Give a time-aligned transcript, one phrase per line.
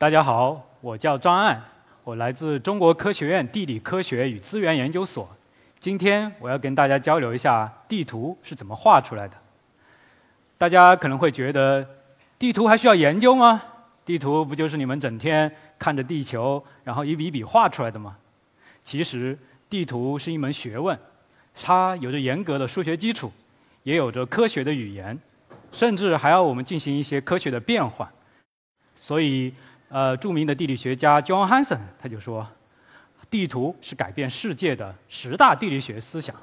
[0.00, 1.60] 大家好，我叫张岸，
[2.04, 5.28] 我来自中国科学院地理科学与资源研究所。
[5.80, 9.34] 今天我要跟大家交流一下地图是怎么画出来的。
[10.56, 11.84] 大家可能会觉得，
[12.38, 13.60] 地图还需要研究吗？
[14.04, 18.16] 地图不就是你们整天看着地球，然后一笔一笔画出来的吗？
[18.84, 19.36] 其实，
[19.68, 20.96] 地图是一门学问，
[21.60, 23.32] 它有着严格的数学基础，
[23.82, 25.18] 也有着科学的语言，
[25.72, 28.08] 甚至还要我们进行一些科学的变换。
[28.94, 29.54] 所以，
[29.88, 32.46] 呃，著名的地理学家 John Hanson 他就说，
[33.30, 36.34] 地图是改变世界的十大地理学思想。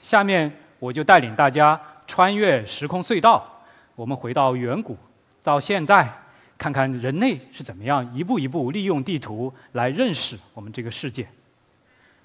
[0.00, 3.44] 下面我就带领大家穿越时空隧道，
[3.94, 4.96] 我们回到远古，
[5.42, 6.08] 到现在，
[6.56, 11.26] 看看人类是怎么样一步一步利用地图来认识我们这个世界。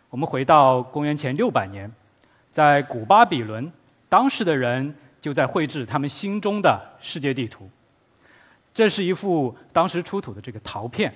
[0.09, 1.91] 我们回到公元前六百年，
[2.51, 3.71] 在古巴比伦，
[4.07, 7.67] 当时的人就在绘制他们心中的世界地图。
[8.73, 11.13] 这是一幅当时出土的这个陶片，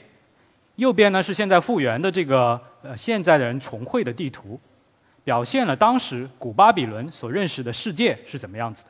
[0.75, 4.59] 右边呢是现在复原的这个呃现在的人重绘的地图，
[5.23, 8.89] 表现了当时古巴比伦所认识的世界是怎么样子的。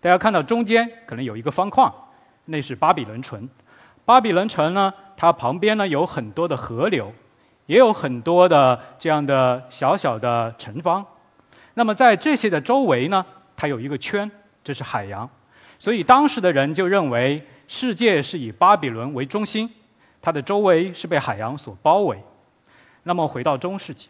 [0.00, 1.92] 大家看到中间可能有一个方框，
[2.46, 3.48] 那是巴比伦城。
[4.04, 7.12] 巴比伦城呢，它旁边呢有很多的河流。
[7.66, 11.04] 也有很多的这样的小小的城邦，
[11.74, 13.22] 那么在这些的周围呢，
[13.54, 14.30] 它有一个圈，
[14.64, 15.28] 这是海洋，
[15.78, 19.70] 所以当时的人就认为世界是以巴比伦为中心，
[20.20, 22.18] 它的周围是被海洋所包围。
[23.04, 24.08] 那么回到中世纪，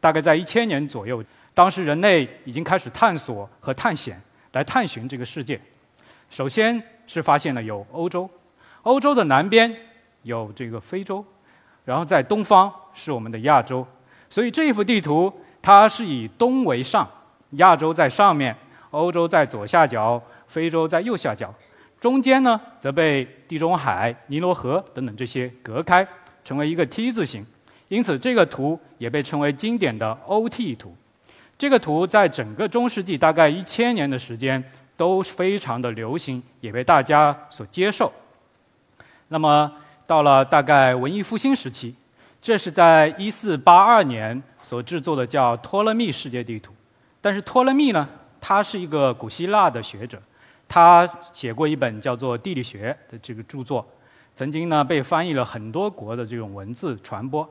[0.00, 1.24] 大概在一千年左右，
[1.54, 4.20] 当时人类已经开始探索和探险
[4.52, 5.58] 来探寻这个世界。
[6.28, 8.28] 首先是发现了有欧洲，
[8.82, 9.74] 欧洲的南边
[10.22, 11.24] 有这个非洲。
[11.84, 13.86] 然后在东方是我们的亚洲，
[14.28, 17.08] 所以这一幅地图它是以东为上，
[17.52, 18.54] 亚洲在上面，
[18.90, 21.54] 欧洲在左下角，非洲在右下角，
[22.00, 26.06] 中间呢则被地中海、尼罗河等等这些隔开，
[26.44, 27.44] 成为一个 T 字形。
[27.88, 30.94] 因此这个图也被称为经典的 OT 图。
[31.56, 34.62] 这个图在整个中世纪大概一千年的时间
[34.96, 38.12] 都非常的流行，也被大家所接受。
[39.28, 39.72] 那么。
[40.08, 41.94] 到了大概文艺复兴时期，
[42.40, 46.72] 这是在一四八二年所制作的叫托勒密世界地图。
[47.20, 48.08] 但是托勒密呢，
[48.40, 50.18] 他是一个古希腊的学者，
[50.68, 53.86] 他写过一本叫做《地理学》的这个著作，
[54.34, 57.48] 曾经呢被翻译了很多国的这种文字传播。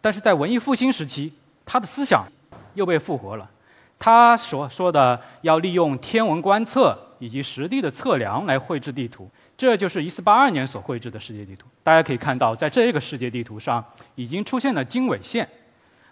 [0.00, 1.32] 但是在文艺复兴时期，
[1.64, 2.26] 他的思想
[2.74, 3.50] 又被复活了。
[3.98, 9.28] 他所说的要利用天文观测以及实地的测量来绘制地图。
[9.56, 11.66] 这就是一四八二年所绘制的世界地图。
[11.82, 13.82] 大家可以看到，在这个世界地图上
[14.14, 15.48] 已经出现了经纬线。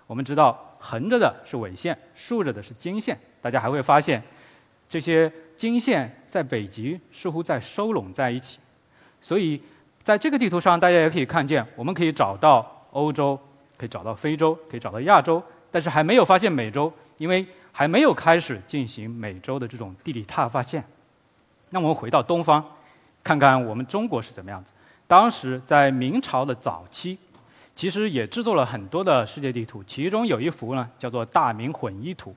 [0.07, 3.19] 我们知道，横着的是纬线，竖着的是经线。
[3.43, 4.23] 大家还会发现，
[4.89, 8.59] 这些经线在北极似乎在收拢在一起。
[9.21, 9.61] 所以，
[10.03, 13.39] 在这个地图上，大家也可以看见，我们可以找到欧洲，
[13.77, 20.85] 可以找到非洲，可以找到亚洲，但是还没有发现美洲，因为还没有开始进行美洲的这种地理踏发现。
[21.71, 22.65] 那我们回到东方。
[23.23, 24.71] 看看我们中国是怎么样子。
[25.07, 27.19] 当时在明朝的早期，
[27.75, 32.31] 其实也制作了很多的世界地图，其中有一幅呢叫做《大明混一图》。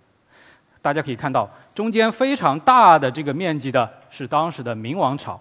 [0.82, 5.40] 大家可以看到，中间非常大的这个面积的是当时的明王朝，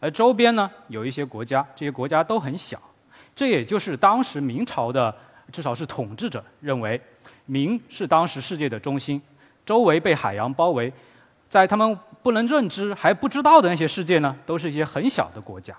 [0.00, 2.78] 而周边呢有一些国家，这些国家都很小。
[3.34, 5.14] 这也就是当时明朝的
[5.52, 7.00] 至少是统治者认为，
[7.46, 9.20] 明是当时世界的中心，
[9.64, 10.92] 周围被海洋包围，
[11.48, 11.98] 在他们。
[12.20, 15.72] 不能认知还不知道的那些世界呢，都是一些很小的国家。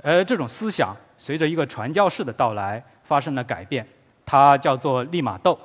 [0.00, 3.86] 而这种思想随着一个传教士的到来发生了改变，
[4.24, 5.58] 他叫做利玛窦。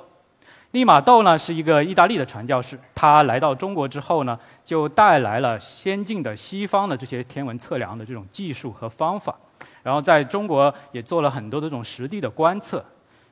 [0.72, 9.34] 利玛窦呢是一个意大利的传教士，他来到中国之后呢，就带来了先进的西方的这些天文测量的这种技术和方法，
[9.82, 12.84] 然后在中国也做了很多的这种实地的观测，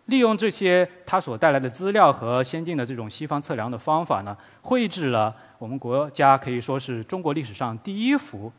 [0.07, 5.35] 利用这些他所带来的资料和先进的这种西方测量的方法呢，绘制了。
[5.59, 8.50] 我们国家可以说是中国历史上第一幅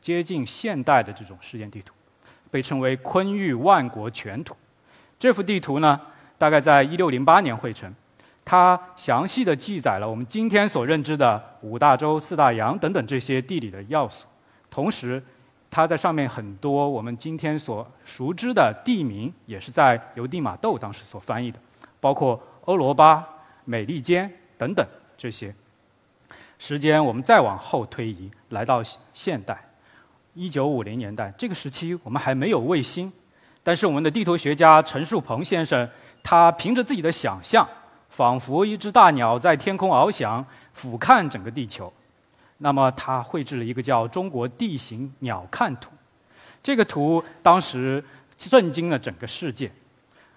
[0.00, 1.94] 接近现代的这种世界地图，
[2.50, 4.54] 被称为“坤玉万国全图”。
[5.18, 5.98] 这幅地图呢，
[6.36, 7.94] 大概在一六零八年绘成，
[8.46, 14.24] 它详细的记载了我们今天所认知的五大洲、四大洋等等这些地理的要素。
[14.70, 15.20] 同时，
[15.68, 21.58] 它在上面很多我们今天所熟知的地名，也是在由地马窦当时所翻译的，
[21.98, 23.26] 包括欧罗巴、
[23.64, 24.86] 美利坚等等
[25.18, 25.52] 这些。
[26.56, 28.80] 时间我们再往后推移，来到
[29.12, 29.58] 现代，
[30.34, 33.12] 一九五零年代这个时期，我们还没有卫星，
[33.64, 35.88] 但是我们的地图学家陈树鹏先生，
[36.22, 37.68] 他凭着自己的想象，
[38.16, 40.42] 仿佛一只大鸟在天空翱翔，
[40.72, 41.92] 俯瞰整个地球，
[42.56, 45.90] 那么他绘制了一个叫《中国地形鸟瞰图》。
[46.62, 48.02] 这个图当时
[48.38, 49.70] 震惊了整个世界。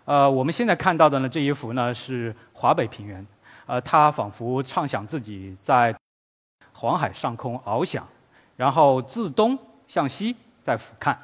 [0.03, 3.25] 呃，我们现在看到的呢，这一幅呢是华北平原，
[3.65, 5.95] 呃，它仿佛畅想自己在
[6.73, 8.05] 黄海上空翱翔，
[8.57, 11.15] 然后自东向西在俯瞰。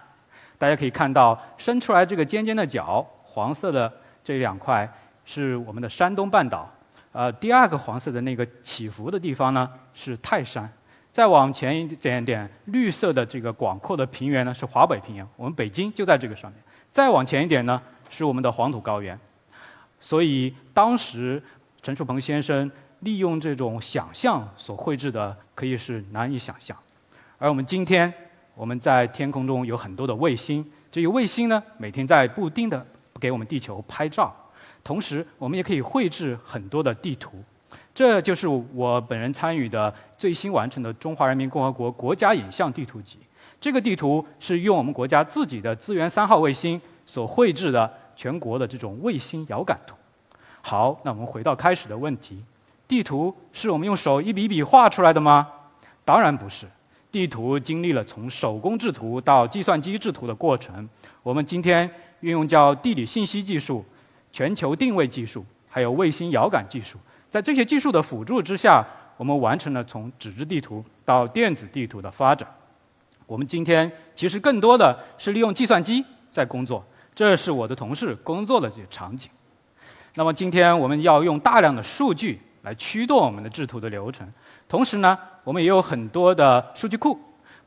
[0.58, 3.92] 大家可以看到伸出来这个尖尖的角，黄色的
[4.24, 4.90] 这两块
[5.26, 6.72] 是我们的山东半岛。
[7.12, 10.72] 呃，第二个黄色的那个起伏的地方呢是泰山。
[11.12, 16.62] 再往前一点点，绿色的这个广阔的平原呢是华北平原，我们北京就在这个上面。
[16.92, 19.18] 再往前一点呢是我们的黄土高原。
[20.00, 21.42] 所以当时
[21.82, 22.70] 陈树鹏先生
[23.00, 26.78] 利用这种想象所绘制的，可以是难以想象。
[27.38, 28.14] 而我们今天，
[28.54, 32.86] 我们在天空中有很多的卫星，这些卫星呢每天在不定的
[33.22, 34.36] 给我们地球拍照，
[34.86, 37.44] 同时我们也可以绘制很多的地图。
[37.94, 43.18] 这就是我本人参与的最新完成的中华人民共和国国家影像地图集。
[43.60, 49.96] 这个地图是用我们国家自己的资源三号卫星所绘制的全国的这种卫星遥感图。
[50.62, 52.44] 好，那我们回到开始的问题：
[52.88, 55.48] 地图是我们用手一笔一笔画出来的吗？
[56.04, 56.68] 当然不是。
[57.12, 60.88] 地图经历了从手工制图到计算机制图的过程。
[61.24, 61.90] 我们今天
[62.20, 63.86] 运用叫地理信息技术、
[64.36, 66.98] 全球定位技术，还有卫星遥感技术。
[67.30, 68.86] 在这些技术的辅助之下，
[69.16, 72.46] 我们完成了从纸质地图到电子地图的发展。
[73.28, 79.32] 我们今天其实更多的是利用计算机在工作，这是我的同事工作的这些场景。
[80.16, 84.30] 那么今天我们要用大量的数据来驱动我们的制图的流程，
[84.68, 87.18] 同时呢，我们也有很多的数据库，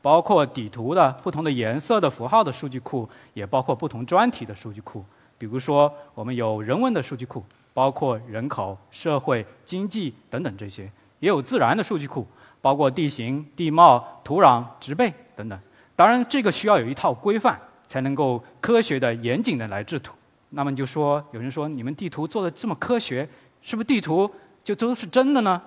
[0.03, 5.03] 包括底图的不同的颜色的符号的数据库，也包括不同专题的数据库。
[5.39, 7.43] 比如说，我们有人文的数据库。
[7.71, 12.27] 包括人口、社会、经济等等这些，也有自然的数据库，
[12.61, 15.57] 包括地形、地貌、土壤、植被等等。
[15.95, 17.57] 当然，这个需要有一套规范，
[17.87, 20.13] 才能够科学的、严谨的来制图。
[20.49, 23.25] 那么就说，有人说你们地图做的这么科学，
[23.61, 24.29] 是不是地图
[24.61, 25.61] 就都是真的呢？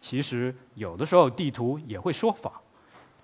[0.00, 2.50] 其实有的时候地图也会说谎。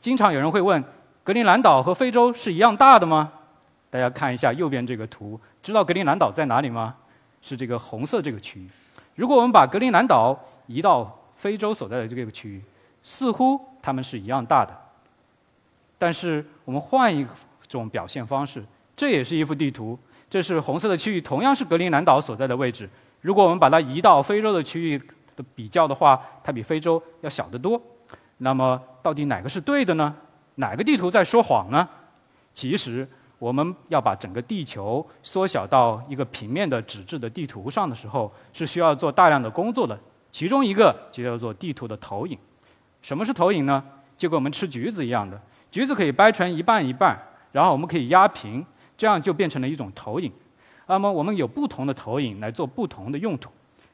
[0.02, 0.84] 经常有人会问：
[1.24, 3.32] 格陵兰岛和非洲是一样大的吗？
[3.90, 6.94] 大家看一下右边这个图，知道格陵兰岛在哪里吗？
[7.42, 8.66] 是这个红色这个区域。
[9.16, 10.34] 如果我们把格陵兰岛
[10.66, 12.62] 移到非洲所在的这个区域，
[13.02, 14.74] 似乎它们是一样大的。
[15.98, 17.26] 但是我们换一
[17.68, 18.64] 种表现方式，
[18.96, 19.98] 这也是一幅地图。
[20.30, 22.88] 这是红色的区域，同样是格陵兰岛所在的位置。
[23.20, 24.98] 如果我们把它移到非洲的区域
[25.36, 27.78] 的比较的话，它比非洲要小得多。
[28.38, 30.16] 那么到底哪个是对的呢？
[30.54, 31.86] 哪个地图在说谎呢？
[32.54, 33.06] 其实。
[33.38, 39.98] 我们要把整个地球缩小到一个平面的纸质的地图上的时候，是需要做大量的工作的。
[40.30, 42.36] 其中一个就叫做地图的投影。
[43.00, 43.82] 什么是投影呢？
[44.16, 45.40] 就跟我们吃橘子一样的，
[45.70, 47.16] 橘子可以掰成一半一半，
[47.52, 48.64] 然后我们可以压平，
[48.96, 50.32] 这样就变成了一种投影。
[50.86, 53.50] 那么我们有不同的投影来做不同的用途。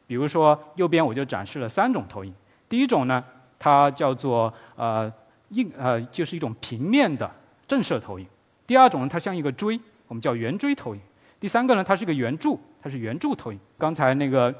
[0.07, 2.35] 比如说右边我就展示了三种投影。
[2.69, 3.23] 第一种呢，
[3.59, 5.13] 它叫做呃
[5.51, 7.31] 硬呃，就是一种平面的
[7.69, 8.27] 正射投影。
[8.67, 9.79] 第二种呢，它像一个锥，
[10.09, 11.01] 我们叫圆锥投影。
[11.39, 13.61] 第三个呢，它是一个圆柱，它是圆柱投影。
[13.77, 14.51] 刚才那个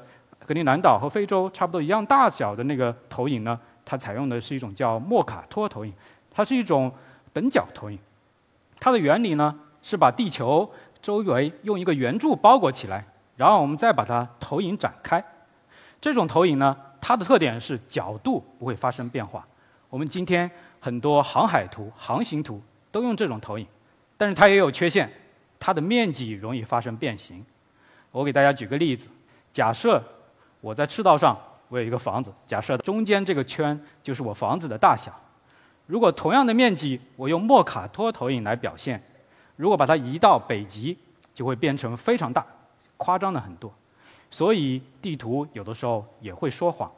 [0.45, 5.91] 格陵兰岛和非洲差不多一样大小的那个投影呢，它采用的是一种叫莫卡托投影，
[6.29, 6.91] 它是一种
[7.33, 7.97] 等角投影。
[8.79, 10.69] 它的原理呢，是把地球
[11.01, 13.03] 周围用一个圆柱包裹起来，
[13.35, 15.23] 然后我们再把它投影展开。
[15.99, 19.43] 这种投影呢，它的特点是角度不会发生变化。
[19.89, 23.65] 我们今天很多航海图、航行图都用这种投影。
[24.17, 25.11] 但是它也有缺陷，
[25.59, 27.45] 它的面积容易发生变形。
[28.11, 29.09] 我给大家举个例子：
[29.51, 30.01] 假设
[30.61, 35.11] 我在赤道上，我有一个房子，假设中间这个圈就是我房子的大小。
[35.85, 39.03] 如果同样的面积，我用莫卡托投影来表现，
[39.57, 40.97] 如果把它移到北极，
[41.33, 42.45] 就会变成非常大，
[42.95, 43.73] 夸张的很多。
[44.31, 46.89] 所以地图有的时候也会说谎。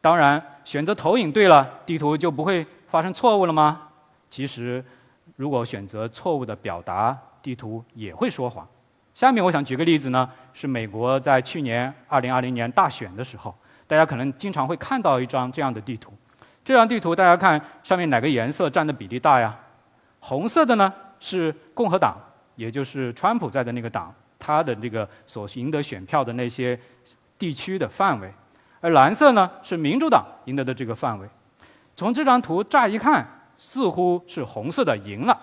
[0.00, 3.90] 当然，选择投影对了，地图就不会发生错误了吗？
[4.30, 4.82] 其实。
[5.38, 8.66] 如果选择错误的表达，地图也会说谎。
[9.14, 13.54] 下面我想举个例子呢，是美国在去年2020年大选的时候，
[13.86, 16.12] 大家可能经常会看到一张这样的地图。
[16.64, 19.56] 这张地图大家看上面哪个颜色占的比例大呀？
[20.18, 22.16] 红色的呢是共和党，
[22.56, 26.76] 也就是川普在的那个党，他的这个所赢得选票的那些
[27.38, 28.28] 地区的范围，
[28.80, 31.28] 而蓝色呢是民主党赢得的这个范围。
[31.94, 33.24] 从这张图乍一看。
[33.58, 35.38] 似乎是红色的赢了，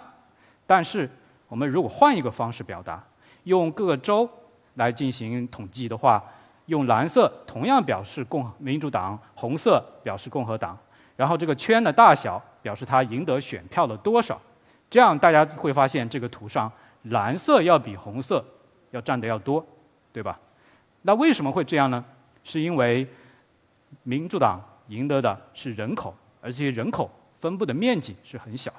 [0.65, 1.09] 但是
[1.47, 3.03] 我们如果换一个方式表达，
[3.43, 4.27] 用各个州
[4.75, 6.23] 来进行统计的话，
[6.65, 10.77] 用蓝色同样表示共民主党，红色表示共和党，
[11.15, 14.41] 然后这个圈的大小表示他赢得选票的多少，
[14.89, 16.71] 这样大家会发现这个图上
[17.03, 18.43] 蓝色要比红色
[18.91, 19.63] 要占的要多，
[20.11, 20.39] 对吧？
[21.03, 22.03] 那为什么会这样呢？
[22.43, 23.07] 是因为
[24.03, 27.09] 民主党赢得的是人口，而且人口
[27.45, 28.73] 分布的面积是很小，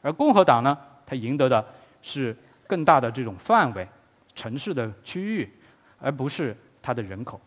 [0.00, 1.62] 而共和党呢，它赢得的
[2.00, 2.34] 是
[2.66, 3.86] 更大的这种范围、
[4.34, 5.52] 城市的区域，
[5.98, 7.38] 而不是它的人口。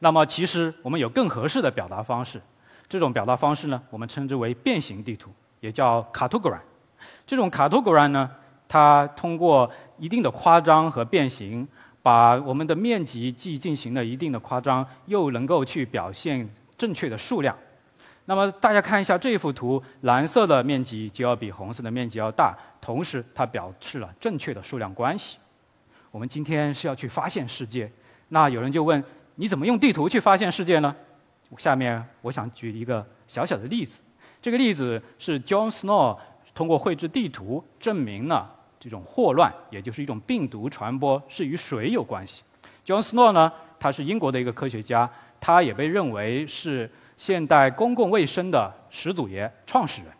[0.00, 2.38] 那么，其实我们有更合适的表达方式，
[2.86, 6.60] 这种表达方式呢，我们称之为变形地图，也叫 cartogram。
[7.26, 8.30] 这种 cartogram 呢，
[8.68, 11.66] 它通过一定的夸张和变形。
[12.02, 17.56] 把我们的面积既进行了一定的夸张，又能够去表现正确的数量。
[18.24, 25.38] 那么大家看一下这幅图，蓝色的面积就要比红色的面积要大，同时它表示了正确的数量关系。
[26.10, 27.90] 我们今天是要去发现世界，
[28.28, 29.02] 那有人就问：
[29.34, 30.94] 你怎么用地图去发现世界呢？
[31.58, 34.00] 下面我想举一个小小的例子，
[34.40, 36.18] 这个例子是 John Snow
[36.54, 38.56] 通过绘制地图证明了。
[38.80, 42.42] 这种霍乱，也就是一种病毒传播，是与水有关系。
[42.84, 45.08] John Snow 呢，他是英国的一个科学家，
[45.40, 46.90] 他也被认为是
[47.22, 50.10] 现代公共卫生的始祖爷、创始人。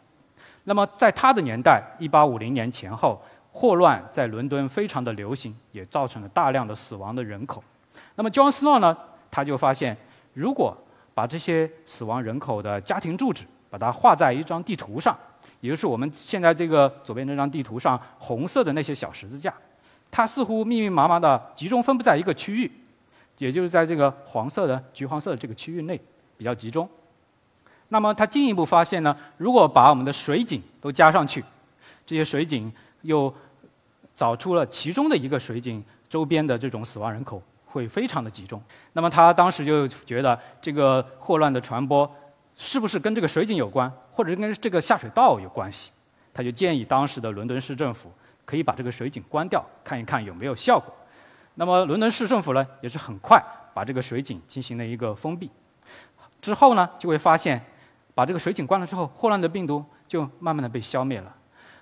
[0.62, 7.60] 那么在他的年代，1850年前后，霍乱在伦敦非常的流行，也造成了大量的死亡的人口。
[8.14, 8.96] 那么 John Snow 呢，
[9.32, 9.96] 他就发现，
[10.32, 10.76] 如果
[11.12, 15.18] 把这些死亡人口的家庭住址，把它画在一张地图上。
[15.58, 19.52] 也就是我们现在这个左边这张地图上红色的那些小十字架，
[20.08, 22.70] 它似乎密密麻麻的集中分布在一个区域，
[23.38, 26.00] 也就是在这个黄色的、橘黄色的这个区域内
[26.42, 26.88] 比较集中。
[27.90, 31.44] 那么他进一步发现呢，如果把我们的水井都加上去，
[32.04, 32.72] 这些水井
[33.02, 33.32] 又
[34.16, 38.60] 找出了其中的一个水井周边的这种死亡人口会非常的集中。
[38.92, 42.10] 那么他当时就觉得这个霍乱的传播。
[42.54, 45.90] 是不是跟这个水井有关，或者是跟这个下水道有关系？
[46.34, 48.12] 他就建议当时的伦敦市政府
[48.44, 50.92] 可以把这个水井关掉，看一看有没有效果。
[51.54, 55.50] 那么伦敦市政府呢，也是很快把这个水井进行了一个封闭。
[56.42, 57.58] 之后呢，就会发现，
[58.14, 61.34] 把这个水井关了之后，霍乱的病毒就慢慢的被消灭了。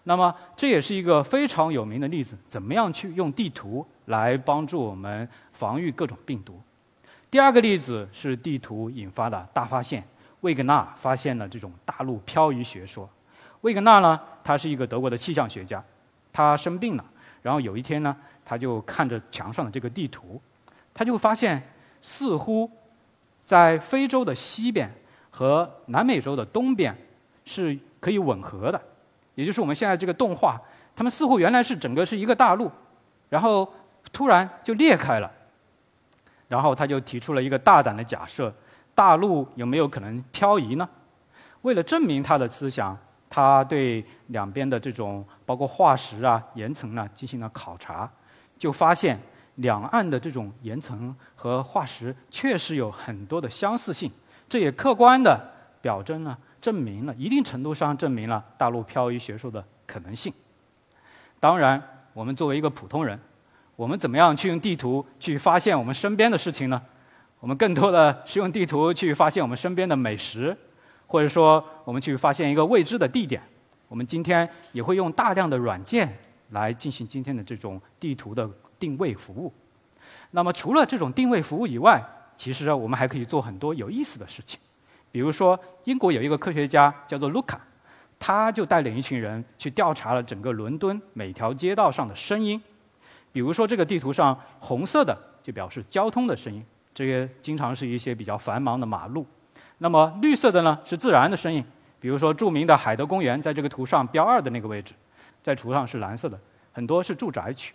[0.04, 6.60] 那么这也是一个非常有名的例子，怎么样去用地图来帮助我们防御各种病毒？
[7.30, 10.04] 第二个例子是地图引发的大发现。
[10.40, 13.08] 魏格纳发现了这种大陆漂移学说。
[13.60, 15.84] 魏格纳呢，他是一个德国的气象学家，
[16.32, 17.04] 他生病了，
[17.42, 20.40] 然后有一天呢，他就看着墙上的这个地图，
[20.94, 21.62] 他就发现
[22.00, 22.70] 似乎
[23.50, 24.88] 在非洲的西边
[25.28, 26.96] 和南美洲的东边
[27.44, 28.80] 是可以吻合的，
[29.34, 30.56] 也就是我们现在这个动画，
[30.94, 32.70] 他们似乎原来是整个是一个大陆，
[33.28, 33.68] 然后
[34.12, 35.28] 突然就裂开了，
[36.46, 38.54] 然后他就提出了一个大胆的假设。
[38.94, 40.88] 大陆有没有可能漂移呢？
[41.62, 42.96] 为了证明他的思想，
[43.28, 48.08] 他对两边的这种包括化石啊、岩层呢进行了考察，
[48.56, 49.18] 就发现
[49.60, 54.10] 两岸的这种岩层和化石确实有很多的相似性，
[54.48, 55.38] 这也客观的
[55.80, 60.32] 表征了、证明了一定程度上证明了大陆漂移学说的可能性。
[61.38, 63.18] 当然，我们作为一个普通人，
[63.76, 66.80] 我们怎么样去用地图去发现我们身边的事情呢？
[67.38, 70.54] 我们更多的是用地图去发现我们身边的美食，
[71.06, 73.40] 或者说我们去发现一个未知的地点。
[73.88, 76.18] 我们今天也会用大量的软件
[76.50, 78.48] 来进行今天的这种地图的
[78.80, 79.52] 定位服务。
[80.32, 82.02] 那么除了这种定位服务以外，
[82.36, 84.58] 其实我们还可以做很多有意思的事情。
[85.12, 87.60] 比如说，英国有一个科学家叫做卢卡，
[88.18, 92.60] 他就带领一群人去调查了整个伦敦每条街道上的声音。
[93.32, 96.64] 比如说，这个地图上红色的就表示交通的声音。
[96.92, 99.24] 这些经常是一些比较繁忙的马路，
[99.78, 101.64] 那么绿色的呢是自然的声音，
[101.98, 104.92] 比如说著名的海德公园，在这个图上标二的那个位置，
[105.42, 106.38] 在图上是蓝色的，
[106.72, 107.72] 很多是住宅区。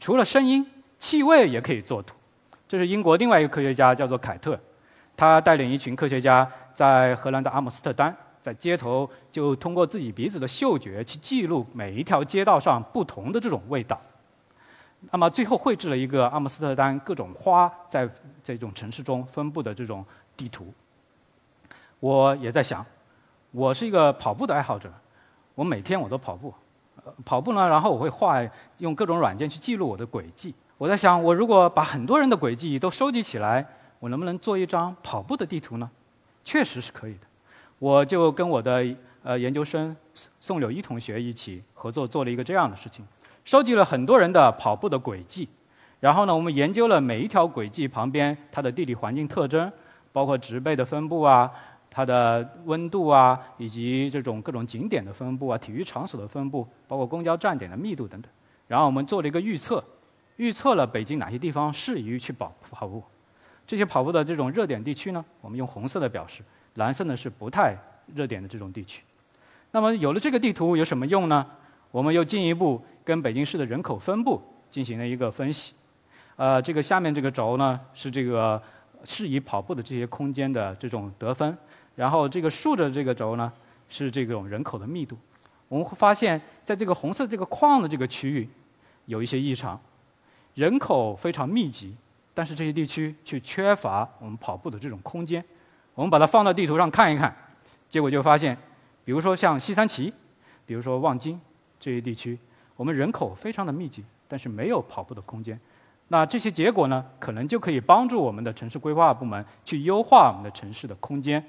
[0.00, 0.66] 除了声音，
[0.98, 2.16] 气味也可以作图。
[2.66, 4.58] 这是英国另外一个科学家叫做凯特，
[5.14, 14.00] 他带领一群科学家在荷兰的阿姆斯特丹，在街头就通过自己鼻子的嗅觉去记录每一条街道上不同的这种味道。
[15.10, 18.08] 那么最后绘制了一个阿姆斯特丹各种花在
[18.42, 20.04] 这种城市中分布的这种
[20.36, 20.72] 地图。
[21.98, 22.84] 我也在想，
[23.50, 24.90] 我是一个跑步的爱好者，
[25.54, 26.54] 我每天我都跑步，
[27.24, 28.40] 跑步呢，然后我会画
[28.78, 30.54] 用各种软件去记录我的轨迹。
[30.78, 33.66] 我在想，我如果把很多人的轨迹都收集起来，
[33.98, 35.90] 我能不能做一张跑步的地图呢？
[36.42, 37.20] 确实是可以的。
[37.78, 38.84] 我就跟我的
[39.22, 39.94] 呃研究生
[40.40, 43.04] 宋柳一同学一起合作做了一个这样的事情。
[43.44, 45.48] 收集了很多人的跑步的轨迹，
[45.98, 49.70] 然后呢，我们研究了每一条轨迹旁边它的地理环境特征，
[50.12, 51.50] 包括植被的分布啊，
[51.90, 58.30] 它的温度啊，以及这种各种景点的分布啊，体育场所的分布，包括公交站点的密度等等。
[58.68, 59.82] 然后我们做了一个预测，
[60.36, 63.02] 预测了北京哪些地方适宜去跑跑步。
[63.66, 66.42] 这些跑步的这种热点地区呢，我们用红色的表示，
[66.74, 67.76] 蓝色呢是不太
[68.14, 69.02] 热点的这种地区。
[69.72, 71.44] 那么有了这个地图有什么用呢？
[71.90, 75.74] 我们又进一步跟北京市的人口分布进行了一个分析。
[76.36, 78.60] 呃，这个下面这个轴呢是这个
[79.04, 81.56] 适宜跑步的这些空间的这种得分。
[82.00, 83.52] 然后这个竖着这个轴呢，
[83.90, 85.18] 是这种人口的密度。
[85.68, 88.48] 我们会发现，在这个红色这个框的这个区域，
[89.04, 89.78] 有一些异常，
[90.54, 91.94] 人口非常密集，
[92.32, 95.44] 但是这些地区却缺乏我们跑步的这种空间。
[95.94, 97.36] 我们把它放到地图上看一看，
[97.86, 98.56] 结果就发现，
[99.04, 100.10] 比如说像西三旗，
[100.64, 101.38] 比如说望京
[101.78, 102.38] 这些地区，
[102.76, 105.60] 我们人口非常的密集，但是没有跑步的空间。
[106.08, 111.44] 那这些结果呢，可能就可以帮助我们的城市规划部门去优化我们的城市的空间。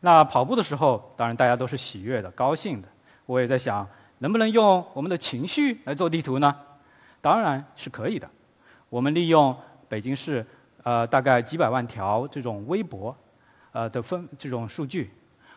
[0.00, 2.88] 那跑步的时候，当然大家都是喜悦的、高兴的。
[3.26, 3.86] 我也在想，
[4.18, 6.54] 能不能用我们的情绪来做地图呢？
[7.20, 8.28] 当然是可以的。
[8.88, 9.54] 我们利用
[9.88, 10.46] 北京市
[10.84, 13.14] 呃大概几百万条这种微博
[13.72, 15.10] 呃的分这种数据，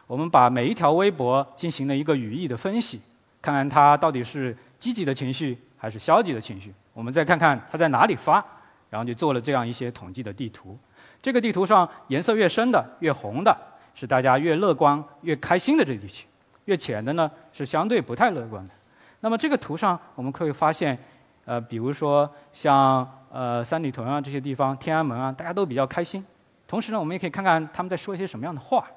[0.08, 3.00] 我们把每一条微博进行了一个语义的分析，
[3.42, 6.74] 看看它到底是积极的情绪还是消极的情绪。
[6.94, 8.44] 我们再看看它在哪里发，
[8.90, 10.78] 然后就做了这样一些统计的地图。
[11.22, 13.56] 这个地图上颜色越深的、越红的。
[13.94, 16.26] 是大家越乐观越开心的这地区，
[16.66, 18.74] 越浅的呢是相对不太乐观的。
[19.20, 20.98] 那么这个图上我们可以发现，
[21.46, 26.26] 呃，比如说像呃三里屯啊这些地方，天安门啊，大家都比较开心。
[26.68, 28.88] 同时呢，我们也可以看看他们在说一些什么样的话。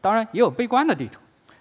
[0.00, 1.20] 当然也有悲观的地图，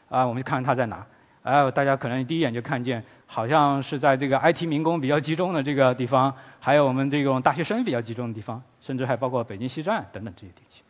[0.09, 1.05] 啊，我们就看看它在哪。
[1.43, 10.83] 哎，大家可能第一眼就看见，好像是在这个 IT 民工比较集中的这个地方，还有我们这种大学生比较集中的地方，甚至还包括北京西站等等这些地区。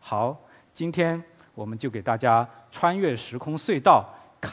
[0.00, 0.36] 好，
[0.72, 1.22] 今天。
[1.54, 4.08] 我们就给大家穿越时空隧道，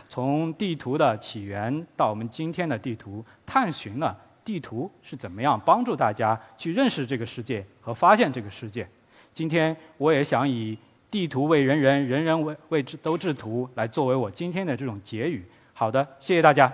[0.07, 8.87] 从地图的起源到我们今天的地图，探寻了地图是怎么样帮助大家去认识这个世界和发现这个世界。
[9.33, 10.77] 今天我也想以
[11.09, 15.45] “地图为人人，人人为为之都制图”来作为我今天的这种结语。
[15.73, 16.71] 好的，谢谢大家。